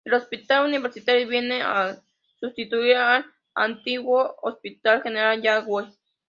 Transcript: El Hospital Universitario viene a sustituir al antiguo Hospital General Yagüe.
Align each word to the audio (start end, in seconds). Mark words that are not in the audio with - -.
El 0.03 0.15
Hospital 0.15 0.65
Universitario 0.65 1.27
viene 1.27 1.61
a 1.61 1.95
sustituir 2.39 2.95
al 2.95 3.23
antiguo 3.53 4.35
Hospital 4.41 5.03
General 5.03 5.39
Yagüe. 5.39 5.93